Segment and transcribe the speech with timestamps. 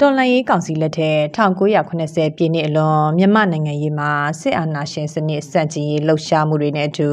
[0.00, 7.10] တော်လှန်ရေးကောင်စီလက်ထက်1980ပြည့်နှစ်အလွန်မြန်မာနိုင်ငံရေးမှာစစ်အာဏာရှင်စနစ်စန့်ကျင်ရေးလှုပ်ရှားမှုတွေနဲ့အတူ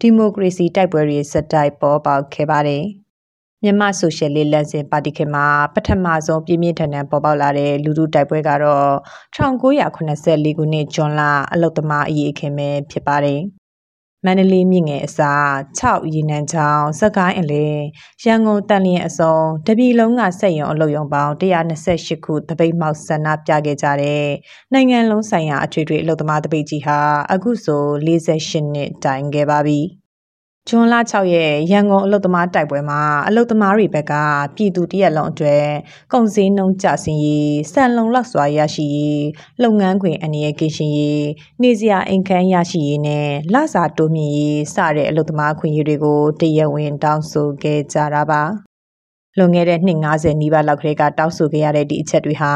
[0.00, 2.84] ဒီမိုကရေစီတိုက်ပွဲတွေစတိုက်ပေါ်ပေါက်ခဲ့ပါတယ်။
[3.62, 8.88] မြန်မာဆိုရှယ်လစ်လမ်းစဉ်ပါတီခေတ်မှာပထမဆုံးပြင်းပြင်းထန်ထန်ပေါ်ပေါက်လာတဲ့လူထုတိုက်ပွဲကတော့
[9.36, 10.20] 1984ခုနှစ်
[10.94, 11.22] ဇွန်လ
[11.52, 13.40] အလုတ်သမားအရေးအခင်းပဲဖြစ်ပါတယ်။
[14.26, 15.46] မန္တလေးမြင့်ငယ်အစား
[15.80, 17.66] 6ရေနံချောင်းစကိုင်းအလဲ
[18.24, 19.36] ရန်ကုန်တန်လျင်အစုံ
[19.66, 24.26] တပြည်လုံးကစက်ရုံအလုပ်ရုံပေါင်း128ခုတပိတ်မှောက်ဆန္ဒပြခဲ့ကြတဲ့
[24.72, 26.98] နိုင်ငံလုံးဆိုင်ရာအထွေထွေအလုပ်သမားတပိတ်ကြီးဟာ
[27.32, 29.80] အခုဆို48နှစ်တိုင်ခဲ့ပါပြီ။
[30.70, 34.14] ဇွန်လ6ရက်ရန်ကုန်အလုတ်သမားတိုက်ပွဲမှာအလုတ်သမားတွေဘက်က
[34.56, 35.66] ပြည်သူတရက်လုံးအတွက်
[36.12, 39.24] ကုန်စည်နှုန်းကျဆင်းရေးစံလုံလောက်စွာရရှိရေး
[39.62, 41.26] လုပ်ငန်းခွင်အနေရကင်းရှင်ရေး
[41.62, 48.42] နေစရာအိမ်ခန်းရရှိရေးနဲ့လစာတိုးမြင့်ရေးစတဲ့အလုတ်သမားခွင့်ရေးတွေကိုတရက်ဝင်တောင်းဆိုခဲ့ကြတာပါ
[49.38, 52.54] လွန်ခဲ့တဲ့နှစ်90နီးပါးလောက်ကလေးကတောက်ဆိုခဲ့ရတဲ့ဒီအချက်တွေဟာ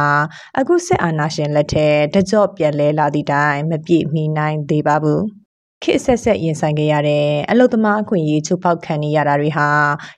[0.59, 5.23] အခုစစ်အာဏာရှင်လက်ထက်တကြော့ပြန်လဲလာသည့်တိုင်မပြည့်မီနိုင်သေးပါဘူး။
[5.85, 9.69] ခေတ်ဆက်ဆက်ရင်ဆိုင်ခဲ့ရတဲ့အလုသမားအခွင့်အရေးချိုးဖောက်ခံနေရတာတွေဟာ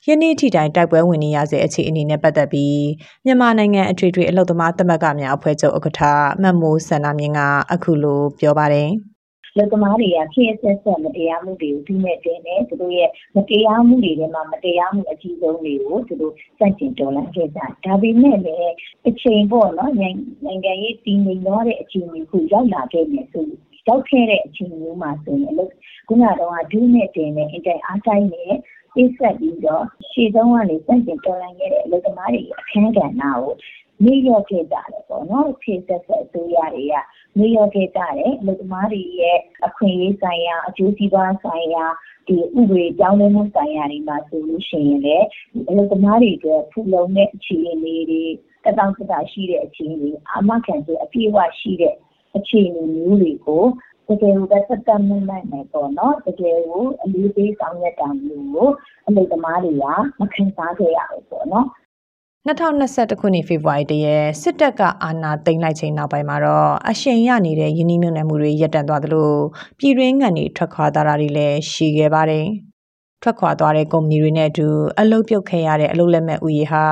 [0.06, 2.82] ယနေ့ထိတိုင်တိုက်ပွဲဝင်နေရစေအခြေအနေနဲ့ပတ်သက်ပြီး
[3.24, 6.00] မြန်မာနိုင်ငံအထွေထွေအလုသမားသမဂ္ဂများအဖွဲ့ချုပ်ဥက္ကဋ္ဌ
[6.42, 7.40] မတ်မိုးစန္ဒမြင့်က
[7.72, 8.90] အခုလိုပြောပါတယ်
[9.56, 18.72] လက်သမားတွေကခေတ်ဆက်ဆက်မတရားမှုတွေကိုဒီမဲ့တင်တယ်သူတို့ရဲ့မတရားမှုတွေထဲမှာမတရားမှုအကြီးဆုံးတွေကိုသူတို့စန့်ကျင်တော်လှန်ခဲ့ကြဒါပေမဲ့လည်း
[19.08, 23.48] အချိန်ပေါ့နော်နိုင်ငံရေးတည်ငြိမ်တော့တဲ့အချိန်ကိုရောက်လာခဲ့မယ်ဆို
[23.88, 25.54] ရောက်ခဲ့တဲ့အချိန်မျိုးမှာဆိုရင်
[26.08, 28.54] ခုနကတော့ဒုနဲ့တင်နဲ့အင်တိုင်အားတိုင်းနဲ့
[28.94, 33.40] ပြည့်ဆက်ပြီးတော့ရှေ့ဆုံးကနေစန့်ကျင်တော်လှန်ခဲ့တဲ့အလုပ်သမားတွေအခန်းကဏ္ဍကို
[34.04, 36.94] နေရခဲ့ကြတယ်ပေါ့နော်ဖြည့်ဆက်ဆက်အစိုးရတွေက
[37.38, 41.84] နေရခဲ့ကြတယ်အလုပ်သမားတွေရဲ့အခွင့်အရေးဆိုင်ရာအကျိုးစီးပွားဆိုင်ရာ
[42.26, 45.26] ဒီဥပဒေကြောင်းလဲမှုဆိုင်ရာတွေမှာဆိုလို့ရှိရင်လည်း
[45.70, 48.22] အလုပ်သမားတွေအတွက်ဖူလုံတဲ့အခြေအနေတွေ
[48.64, 51.94] တတောင်တတာရှိတဲ့အခြေအနေအာမခံချက်အပြည့်အဝရှိတဲ့
[52.36, 53.64] အခြေအနေမျိုးတွေကို
[54.08, 58.68] တကယ်ကိုပဲသက်သက်မှုနိုင်မယ်ပေါ့နော်တကယ်ကိုအလေးပေးဆောင်ရွက်တာမျိုးကို
[59.06, 59.84] အလုပ်သမားတွေက
[60.20, 61.66] မခံစားခဲ့ရဘူးပေါ့နော်
[62.46, 69.30] 2021ခုနှစ်ဖေဖော်ဝါရီတရက်စစ်တပ်ကအာဏာသိမ်းလိုက်ချိန်နောက်ပိုင်းမှာတော့အရှိန်ရနေတဲ့ယင်းနှိမ့်မြုံနယ်မှုတွေရပ်တန့်သွားသလို
[69.78, 72.46] ပြည်တွင်းငံတွေထွက်ခွာတာတွေလည်းရှိခဲ့ပါတယ်။
[73.22, 74.66] ထွက်ခွာသွားတဲ့ကုမ္ပဏီတွေနဲ့အတူ
[75.00, 76.84] အလုပ်ပြုတ်ခဲ့ရတဲ့အလုပ်လက်မဲ့ဥယေဟာ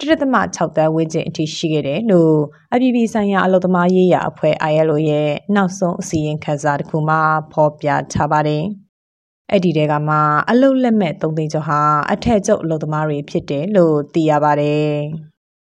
[0.00, 2.36] 1.6တန်းဝန်းကျင်အထိရှိခဲ့တယ်လို့
[2.74, 7.20] အပြည်ပြည်ဆိုင်ရာအလုပ်သမားရေးရာအဖွဲ့ ILO ရဲ့နောက်ဆုံးအစည်းအဝေးခန်းစာတစ်ခုမှာ
[7.52, 8.64] ဖော်ပြထားပါတယ်။
[9.50, 10.16] အဲ့ဒီတဲကမှ
[10.50, 11.80] အလုပ်လက်မဲ့3သိန်းကျော်ဟာ
[12.12, 14.92] အထက်ကျုပ်အလုပ်သမားတွေဖြစ်တယ်လို့သိရပါတယ်။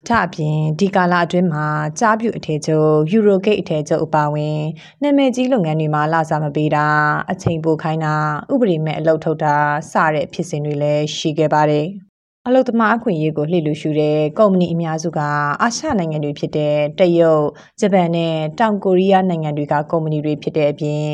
[0.09, 1.67] ထအပြင်ဒီကာလအတွင်းမှာ
[1.99, 4.61] ကြားပြုအထည်ချုပ်ယူရိုဂိတ်အထည်ချုပ်အပါအဝင်
[5.03, 6.87] နာမည်ကြီးလုပ်ငန်းတွေမှာလာစားမပေးတာ
[7.31, 8.15] အချိန်ပိုခိုင်းတာ
[8.53, 9.57] ဥပဒေမဲ့အလုပ်ထုတ်တာ
[9.93, 11.89] စတဲ့ဖြစ်စဉ်တွေလည်းရှိခဲ့ပါတယ်။
[12.49, 15.21] အလုသမားအခွင့်အရေးကိုလှည့်လူရှုတဲ့ကုမ္ပဏီအများစုက
[15.63, 17.45] အာရှနိုင်ငံတွေဖြစ်တဲ့တရုတ်၊
[17.81, 21.07] ဂျပန်နဲ့တောင်ကိုရီးယားနိုင်ငံတွေကကုမ္ပဏီတွေဖြစ်တဲ့အပြင်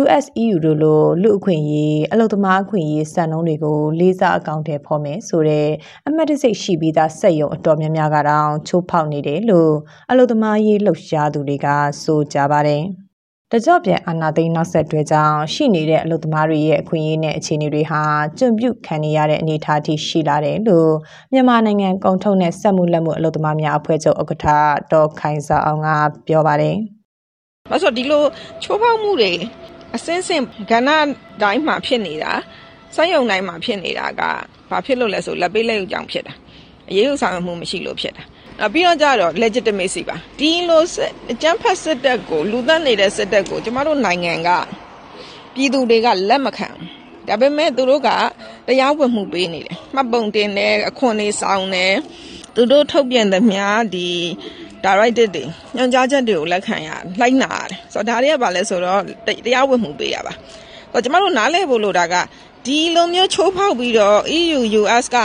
[0.00, 5.68] US EU တို့လိုလူအခွင့်အရေးအလုသမားအခွင့်အရေးစံနှုန်းတွေကိုလေးစားအကောင့်ထဲဖော်မယ်ဆိုတဲ့
[6.06, 9.74] အမတ်တစိတ်ရှိပြီးသားစက်ရုံအတော်များများကတော့ချိုးဖောက်နေတယ်လို့
[10.10, 11.66] အလုသမားရေးလှုပ်ရှားသူတွေက
[12.02, 12.84] ဆိုကြပါတယ်။
[13.52, 18.02] တကြော့ပြန်အာဏာသိမ်းနောက်ဆက်တွဲကြောင့်ရှိနေတဲ့အလုပ်သမားတွေရဲ့အခွင့်အရေးနဲ့အခြေအနေတွေဟာ
[18.38, 20.92] ကျွံ့ပြုခံနေရတဲ့အနေအထားထိရှိလာတယ်လို့
[21.32, 24.46] မြန်မာနိုင်ငံကုန်ထုတ်နဲ့စက်မှုလက်မှုအလုပ်သမားများအဖွဲ့ချုပ်ဥက္ကဋ္ဌ
[24.92, 25.88] ဒေါ်ခိုင်စာအောင်က
[26.26, 26.76] ပြောပါတယ်။
[27.70, 28.22] ဘာလို့ဒီလို
[28.62, 29.32] ချိုးဖောက်မှုတွေ
[29.96, 30.90] အစင်းစင်ကဏ္ဍ
[31.42, 32.32] တိုင်းမှာဖြစ်နေတာ
[32.94, 34.22] စက်ယုံတိုင်းမှာဖြစ်နေတာက
[34.70, 36.34] ဘာဖြစ်လို့လဲဆိုလက်ပေးလက်ယူကြောင်ဖြစ်တာ။
[36.90, 38.24] အရေးယူဆောင်ရွက်မှုမရှိလို့ဖြစ်တာ။
[38.58, 40.82] နောက်ပြီးတော့ကြတော့ legitimacy ပါဒီလို
[41.32, 44.50] အကြမ်းဖက်စစ်တပ်ကိုလူသက်နေတဲ့စစ်တပ်ကိုကျမတို့နိုင်ငံက
[45.54, 46.68] ပြည်သူတွေကလက်မခံ
[47.28, 48.08] ဒါပေမဲ့သူတို့က
[48.66, 51.94] တရားဝင်မှုပေးနေတယ်မှတ်ပုံတင်တယ်အခွန်တွေဆောင်တယ်
[52.54, 53.64] သူတို့ထုတ်ပြန်သမျှ
[53.94, 54.08] ဒီ
[54.84, 55.44] directed တွေ
[55.76, 56.88] ညွှန်ကြားချက်တွေကိုလက်ခံရ
[57.20, 59.00] လိုက်နာရတယ်ဆိုတော့ဒါတွေကဘာလဲဆိုတော့
[59.46, 60.34] တရားဝင်မှုပေးရပါ
[60.92, 62.14] ဆိုတော့ကျမတို့နားလည်ဖို့လိုတာက
[62.66, 65.16] ဒီလိုမျိုးချိုးဖောက်ပြီးတော့ EU US က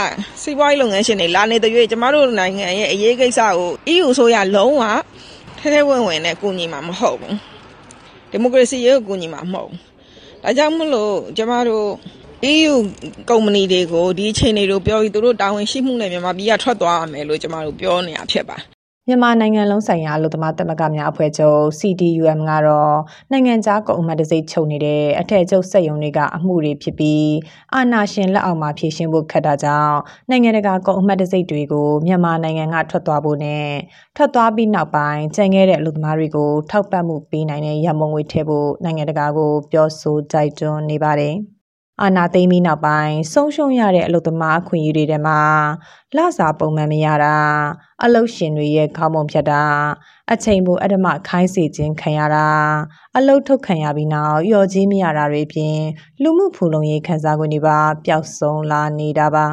[0.42, 4.82] စီးပွားရေးလုပ်ငန်းရှင်တွေလာနေတဲ့၍ကျမတို့နိုင်ငံရဲ့အရေးကိစ္စကို EU ဆိုရလုံးဝ
[5.58, 7.36] ထဲထဲဝင်ဝင်နဲ့ကူညီမှာမဟုတ်ဘူး
[8.30, 9.78] ဒီမိုကရေစီရေးကိုကူညီမှာမဟုတ်ဘူး
[10.42, 11.86] ဒါကြောင့်မလို့ကျမတို့
[12.52, 12.74] EU
[13.30, 18.58] ကုမ္ပဏီတွေကိုဒီအချိန်တွေကိုပြောပြီးသူတို့တာဝန်ရှိမှုနဲ့မြန်မာပြည်ကထွက်သွားရမယ်လို့ကျမတို့ပြောနေတာဖြစ်ပါ
[19.08, 22.96] မြန်မာနိုင်ငံလုံးဆိုင်ရာအလုပ်သမားသမဂ္ဂများအဖွဲ့ချုပ် CDUM ကတော့
[23.32, 27.32] နိုင်ငံခြားကုန်အမှတ်တံဆိပ်ချုပ်နေတဲ့အထက်ချုပ်စက်ရုံတွေကအမှုတွေဖြစ်ပြီး
[27.74, 29.98] အာဏာရှင်လက်အောက်မှာဖြည့်ရှင်းဖို့ခက်တာကြောင့်
[30.30, 33.66] နိုင်ငံတကာကုန်အမှတ်တံဆိပ်တွေကိုမြန်မာနိုင်ငံကထွက်သွားဖို့နဲ့
[34.16, 41.36] ထွက်သွားပြီးနောက်ပိုင်းကျန်ခဲ့တဲ့အလုပ်သမားတွေကိုထောက်ပံ့မှုပေးနိုင်တဲ့ရမုံငွေထည့်ဖို့နိုင်ငံတကာကိုပြောဆိုကြိုက်တွန်းနေပါတယ်။
[42.02, 45.40] အာနာသိမ့်ပြီးနောက်ပိုင်းဆုံးရှုံးရတဲ့အလုပ်သမားအခွင့်အရေးတွေထဲမှာ
[46.16, 47.36] လစာပုံမှန်မရတာ
[48.04, 49.62] အလုပ်ရှင်တွေရဲ့ခေါင်းပုံဖြတ်တာ
[50.32, 52.48] အချိန်ပိုအဓမ္မခိုင်းစေခြင်းခံရတာ
[53.16, 55.78] အလုပ်ထုတ်ခံရပြီးနောက်လျော်ကြေးမရတာတွေအပြင်
[56.22, 59.46] လူမှုဖူလုံရေးခံစား권တွေပါပျောက်ဆုံးလာနေတာပါ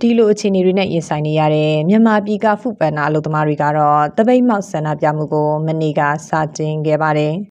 [0.00, 7.53] ဒီလိုအခြေအနေတွေနဲ့ရင်ဆိုင်နေရတဲ့မြန်မာပြည်ကဖုပန်နာအလုပ်သမားတွေကတော့တပိတ်မောက်ဆန္ဒပြမှုကိုမနေ့ကစတင်ခဲ့ပါတယ်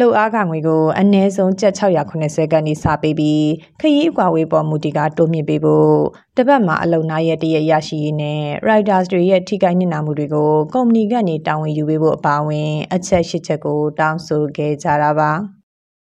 [0.00, 3.46] လှုပ်အားကငွေကိုအနည်းဆုံးကျပ်680ကနေစပေးပြီး
[3.80, 5.94] ခရီးအကွာဝေးပေါ်မူတီကတိုးမြင့်ပေးဖို့
[6.36, 15.30] တပတ်မှာအလုံနာရဲ့တရရရှိရေးနဲ့ riders တွေရဲ့ထိခိုက်နစ်နာမှုတွေကိုကုမ္ပဏီကနေတာဝန်ယူပေးဖို့အပါအဝင် အချက်ရှစ်ချက်ကိုတောင်းဆိုခဲ့ကြတာပါ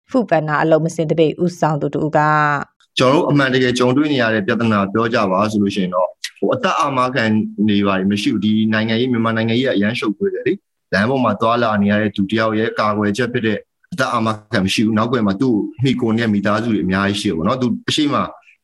[0.10, 2.20] ဖူပန်နာအလုံမစင်တပိတ်ဥဆောင်သူတူက
[2.98, 6.10] ကျွန်တော်တို့အမှန်တကယ်ကြုံတွေ့နေရတဲ့ပြဿနာပြောကြပါဆိုလို့ရှိရင်တော့
[6.40, 7.24] ဟိုအသက်အာမခံ
[7.70, 10.54] နေပါလိမ့်မရှိဘူးဒီနိုင်ငံရေးမြန်မာနိုင်ငံရေးကအရန်ရှုပ်ထွေးတယ်လေ
[10.94, 13.60] လမ်းပေါ်မှာသွာလာနေရတဲ့သူတယောက်ရဲ့ကာကွယ်ချက်ဖြစ်တဲ့
[13.94, 18.16] အသက်အာမခံမရှိဘူးနောက်ွယ်မှာသူ့မိကိုနဲ့မိသားစုတွေအများကြီးရှိတယ်ပေါ့နော်သူအရှိမ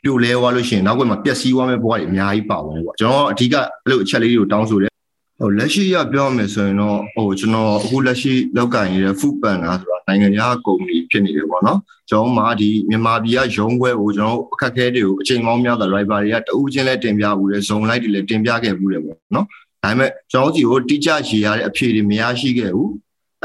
[0.04, 4.92] ပြိုလဲသွားလို့ရှိရင်နောက်ွယ်မှာပျက်စီးသွားမယ့်ဘဝတွေအများကြီးပါဝင်ပေါ့ကျွန်တော်အဓိကအဲ့လိုအချက်လေးတွေကိုတောင်းဆိုတယ်
[5.39, 11.80] ဟိုလက်ရှိရပြောမယ်ဆိုရင်တော့ဟိုကျွန်တော်အခုလက်ရှိလောက်ကင်နေတဲ့ food banner ဆိုတာနိုင်ငံခြားကုမ္ပဏီဖြစ်နေတယ်ပေါ့နော်
[12.10, 19.45] ကျွန်တော်မှဒီမြန်မာပြည်ကရုံးခွဲကိုကျွန်တော်အခက်အခဲတွေကိုအချိန်ပေါင်းများစွာ driver တွေကတဦးချင်းလဲတင်ပြဘူးတယ်ဇုံလိုက်တွေလည်းတင်ပြခဲ့ဘူးတယ်ပေါ့နော်
[19.83, 22.92] ဒါပေမဲ့ကျွန်တော်တို့ဒီကိုတိကျရေရတဲ့အဖြေတွေမရရှိခဲ့ဘူး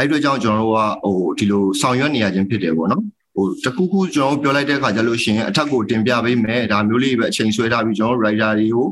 [0.01, 3.03] အဲ့အတွက်ကြောင့်ကျွန်တော်တို့ကဟိုဒီလိုဆောင်ရွက်နေရခြင်းဖြစ်တယ်ပေါ့နော်
[3.35, 8.87] ဟိုတခုခုကျွန်တော်ပြောလိုက်တဲ့အခါကျလို့ရှိရင်အထက်ကိုတင်ပြပေးမယ်ဒါမျိုးလေးပဲအချိန်ဆွဲထားပြီးကျွန်တော် writer တွေကို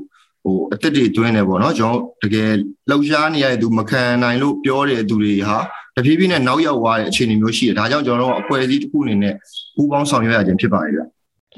[0.45, 2.51] ဟိုအသက်တွေတွင်းနေပေါ့နော်ကျွန်တော်တကယ်
[2.91, 5.59] လောက်ရှားနေရတဲ့သူမခံနိုင်လို့ပြောတဲ့သူတွေဟာ
[5.97, 9.35] တဖြည်းဖြည်းနဲ့နောက်ရောက်သွားတဲ့အခြေအနေမျိုးရှိတယ်ဒါကြောင့်ကျွန်တော်တို့အဖွဲ့အစည်းတစ်ခုအနေနဲ့
[9.77, 11.01] ပူးပေါင်းဆောင်ရွက်ရခြင်းဖြစ်ပါတယ်ဗျ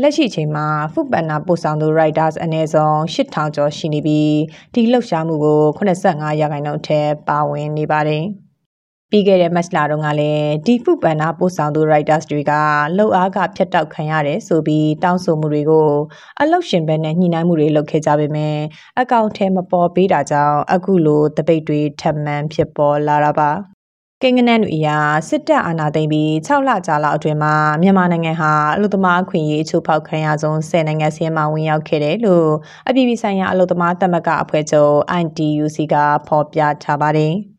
[0.03, 4.35] လက်ရှိချိန်မှာဖုပန်နာပို့ဆောင်သူ writers အနည်းဆုံး8000ကျော်ရှိနေပြီး
[4.75, 8.25] ဒီလှုပ်ရှားမှုကို85ရာခိုင်နှုန်းအထက်ပါဝင်နေပါတယ်။
[9.11, 12.53] ပြီးခဲ့တဲ့ match လာတော့ကလည်းဒီဖုပန်နာပို့ဆောင်သူ writers တွေက
[12.97, 15.89] လှုပ်အားကဖျက်တောက်ခံရတယ်ဆိုပြီးတောင်းဆိုမှုတွေကို
[16.41, 18.57] အလုတ်ရှင်ဘက်နဲ့ညှိနှိုင်းမှုတွေလုပ်ခဲ့ကြပေမဲ့
[19.01, 23.51] အကောင့်ထဲမပေါ်ပေးတာကြောင့်အခုလိုတပိတ်တွေထပ်မံဖြစ်ပေါ်လာတာပါ
[24.23, 24.99] ကင်ကနန်တို့အရာ
[25.29, 32.49] စစ်တပ်အာဏာသိမ်းပြီး6လကြာလောက်အတွင်းမှာမြန်မာနိုင်ငံဟာအလုသမားအခွင့်အရေးအချိုးဖောက်ခံရဆုံး10နိုင်ငံစီးမှာဝင်ရောက်ခဲ့တယ်လို့
[32.89, 35.95] အပြည်ပြည်ဆိုင်ရာအလုသမားသမဂ္ဂအဖွဲ့ချုပ် ITUC က
[36.29, 37.35] ဖော်ပြထားပါတယ်။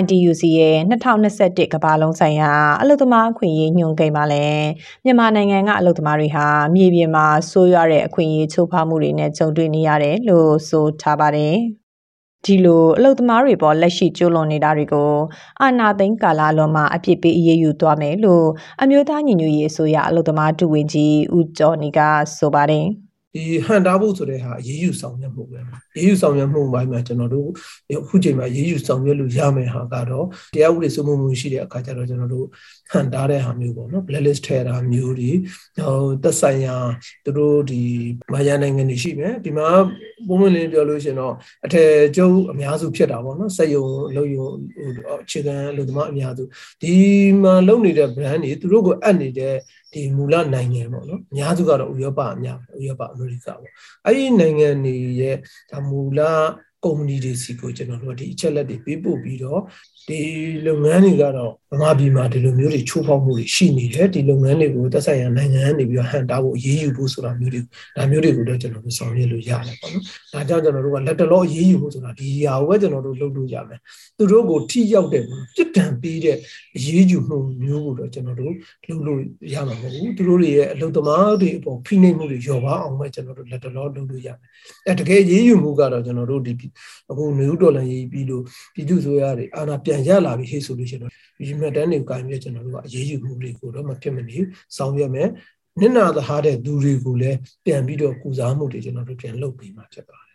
[0.00, 4.66] ITUC ရဲ့2021ကမ္ဘာလုံးဆိုင်ရာအလုပ်သမားအခွင့်အရေးညွှန်ကိန်းမှာလည်း
[5.04, 11.56] မြန်မာနိုင်ငံကအလုပ်သမားတွေဟာမြေပြင်မှာဆိုးရွားတဲ့အခွင့်အရေးချိုးဖောက်မှုတွေနဲ့ကြုံတွေ့နေရတယ်လို့ဆိုထားပါတယ်။
[12.44, 15.12] ဒီလိုအလုပ်သမားတွေပေါ်လက်ရှိကျူးလွန်နေတာတွေကို
[15.60, 18.46] အာဏာသိမ်းကာလလွန်မှာအပြစ်ပေးအရေးယူသွားမယ်လို့
[18.82, 22.00] အမျိုးသားညီညွတ်ရေးအစိုးရအလုပ်သမားတူဝင်ကြီးဦးကျော်နေက
[22.36, 22.86] ဆိုပါတယ်။
[23.34, 25.60] ဒီဟန်တာဖို့ဆိုတဲ့ဟာရေးယူဆောင်ရွက်မှုပဲ
[25.96, 27.48] ရေးယူဆောင်ရွက်မှုပိုင်းမှာကျွန်တော်တို့
[28.02, 32.46] အခုချိန်မှာရေးယူဆောင်ရွက်လို့ရမယ်ဟာကတော့တရားဥပဒေစိုးမိုးမှုရှိတဲ့အခါကျတော့ကျွန်တော်တို့
[32.92, 35.30] ဟန်တာတဲ့ဟာမျိုးပေါ့နော် blacklist ထဲတာမျိုးတွေ
[35.76, 36.76] ဟိုသက်ဆိုင်ရာ
[37.24, 37.82] သူတို့ဒီ
[38.32, 39.68] မာယာနိုင်ငံတွေရှိမယ်ဒီမှာ
[40.28, 41.34] ပုံမှန်လေးပြောလို့ရှင်တော့
[41.66, 43.86] အထည်ကျုပ်အများစုဖြစ်တာပေါ့နော်စက်ယုံ
[44.16, 44.48] လုံယုံ
[45.22, 46.44] အခြေခံလူသမားအများစု
[46.82, 46.94] ဒီ
[47.42, 49.54] မှာလုံနေတဲ့ brand တွေသူတို့ကိုအပ်နေတဲ့
[49.94, 53.58] ဒီမူလနိုင်ငံပေါ့နော်အများစုကတော့ဥရောပအများဥရောပအမေရိကပေါ့
[54.04, 55.36] အဲ့ဒီနိုင်ငံတွေရဲ့
[55.70, 56.20] ဒါမူလ
[56.84, 59.60] ကုမ္ပဏီတွေစီကိုကျွန်တော်တို့ဒီအချက်လက်တွေပေးပို့ပြီးတော့
[60.08, 60.20] ဒီ
[60.66, 67.60] လုပ်ငန်းတွေကတော့ဗမာပြည်မှာဒီလိုမျိုးတွေချိုးဖောက်မှုတွေရှိနေတယ်ဒီလုပ်ငန်းတွေကိုသက်ဆိုင်ရာနိုင်ငံကနေပြီးတော့ဟန်တာဖို့အရေးယူဖို့ဆိုတာမျိုးတွေ
[67.96, 73.80] ဒါမျိုးတွေကိုတော့ကျွန်တော်တို့ဆောင်ရွက်လို့ရတယ်ပေါ့နော်ဒါကြောင့်ကျွန်တော်တို့ကလက်တလောအရေးယူဖို့ဆိုတာဒီဟာကိုပဲကျွန်တော်တို့လုပ်လို့ရမယ်
[74.18, 75.22] သူတို့ကိုထိရောက်တဲ့
[75.54, 76.36] ပြစ်ဒဏ်ပေးတဲ့
[76.76, 78.52] အရေးယူမှုမျိုးကိုတော့ကျွန်တော်တို့
[78.88, 79.20] လုပ်လို့
[79.54, 84.48] ရမှာမဟုတ်ဘူးသူတို့တွေရဲ့အလုပ်သမားတွေအပေါ်ဖိနှိပ်မှုတွေလျော့ပါအောင်ပဲကျွန်တော်တို့လက်တလောလုပ်လို့ရမယ်
[84.88, 86.52] အဲတကယ်ရေးယူမှုကတော့ကျွန်တော်တို့ဒီ
[87.10, 88.42] အခုနယူးဒေါ်လာရေးပြီးလို့
[88.74, 94.36] ပြည်သူ့ဆိုရတွေအာဏာပြန်ရလာပြီဟေ့ဆိုလို့ရှိရင်တော့ဒီမှတ်တမ်းတွေကိုင်ပြီးကျွန်တော်တို့ကအရေးယူမှုတွေကိုတော့မဖြစ်မနေ
[94.76, 95.28] ဆောင်ရွက်မယ်
[95.80, 100.34] နစ်နာသဟာတဲ့သူတွေကိုလည်းပြန်ပြီးတော့ကုစားမှုတွေကျွန်တော်တို့ပြန်လုပ်ပြီးမှဖြစ်ပါတယ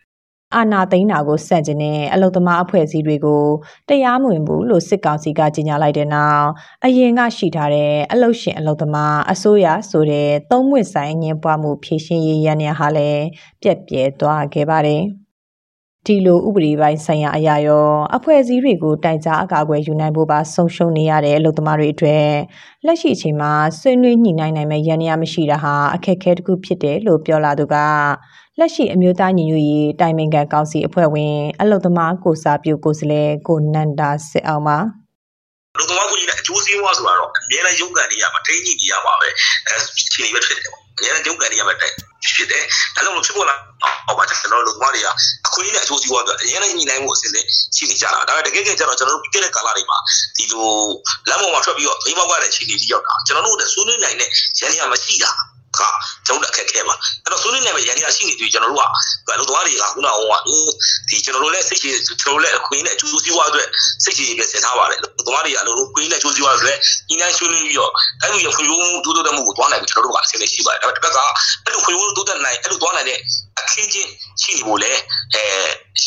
[0.56, 3.44] အာနာသိန်းတာကိုစန့်ကျင်တဲ့အလုသမားအဖွဲ့အစည်းတွေကို
[3.88, 6.48] တရားမဝင်ဘူးလို့စစ်ကောင်စီကကြေညာလိုက်တဲ့နောက်
[6.84, 13.24] အရင်ကရှိထားတဲ့အလုရှင်အလုသမားအစိုးရဆိုတဲ့သုံးမွေဆိုင်ငင်းပွားမှုဖြည့်ရှင်ရေးရန်ရဟာလည်း
[13.62, 15.02] ပြက်ပြဲသွားခဲ့ပါတယ်။
[16.06, 22.30] ဒီလို ဥပဒေပိုင်းဆိုင်ရာအရာရော အဖွဲ့အစည်းတွေကို တိုင်ကြားအကာအကွယ်ယူနိုင်ဖို့ပါ ဆုံးရှုံးနေရတဲ့ အလုပ်သမားတွေအတွက်
[22.86, 27.76] လက်ရှိအချိန်မှာ ဆွေးနွေးညှိနှိုင်းနိုင်မဲ့ရန်ရမရှိတာဟာ အခက်အခဲတစ်ခုဖြစ်တယ်လို့ ပြောလာသူက
[28.58, 34.78] လက်ရှိ အမျိုးသားညီညွတ်ရေးတိုင်ပင်ခံကောင်စီအဖွဲ့ဝင် အလုသမားကိုစာပြု ကိုစလဲကိုနန္ဒာစစ်အောင်ပါ
[35.78, 39.28] လူသမားကိုကြီးနဲ့ အကျိုးစီးပွားဆိုတာတော့ အများနဲ့ရုပ်ကန်နေရမှာ ထိန်းညှိနေရပါပဲ
[39.68, 39.76] အဲ
[40.12, 42.64] ချိန်နေပဲ ဖြစ်တယ်ပေါ့ အများနဲ့ရုပ်ကန်နေရမှာတိုက်ဖြစ်တယ်
[42.94, 43.56] ဒါကြောင့်လို့ဖြစ်ပေါ်လာ
[44.06, 45.08] အောင်ပါကျွန်တော်တို့လူသမားတွေက
[45.46, 47.44] အခွင့်အရေးနဲ့အကျိုးစီးပွားအတွက်အများနဲ့ညှိနှိုင်းမှုအစဉ်နဲ့
[47.76, 49.98] ရှိနေကြတာဒါပေမဲ့တကယ်ကြတော့ကျွန်တော်တို့ပြီးခဲ့တဲ့ကာလတွေမှာ
[50.36, 50.68] ဒီလို
[51.28, 54.28] လမ်းပေါ်မှာထွက်ပြီးတော့မိမောက်ကတဲ့ချိန်တွေကြီးရောက်တာကျွန်တော်တို့လည်းဆွေးနွေးနိုင်တဲ့
[54.58, 55.30] ရန်ရမရှိတာ
[55.80, 55.84] က
[56.26, 56.94] ကျွန်တော်အခက်ခဲပါ
[57.24, 58.88] အဲ့တော့ဆွေးနွေးနိုင်မယ့်ရန်ရရှိနေပြီကျွန်တော်တို့
[59.28, 60.34] ကလူသွားတွေကခုနကဟိုက
[61.08, 63.68] ဒီကျွန်တော်တို့လည်းစိတ်ရှိကျွန်တော်တို့လည်းအခွင့်နဲ့အကျိုးစီးပွားအတွက်
[64.04, 66.76] စိတ်ရှိပြဆင်ထားပါတယ်လူသွားတွေကအလိုလိုခွင့်နဲ့အကျိုးစီးပွားအတွက်
[67.08, 71.24] ညီနိုင်ဆွေးနွေးပြီးတော့တိုင်းပြည်ရဲ့ခွင့်ရုံးတိုးတိုးတက်မှုကိုသွားနိုင်ပြီကျွန်တော်တို့ကအဆင်သင့်ရှိပါတယ်ဒါပေမဲ့တစ်ခါ
[71.64, 73.18] အဲ့လိုခွင့်ရုံးတိုးတက်နိုင်အဲ့လိုသွားနိုင်တဲ့
[73.58, 74.10] အခင်းချင်း
[74.42, 74.92] ရှိနေဖို့လဲ
[75.34, 75.42] အဲ